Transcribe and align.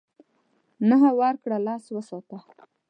نهه 0.89 1.11
ورکړه 1.19 1.57
لس 1.65 1.83
وساته. 1.95 2.37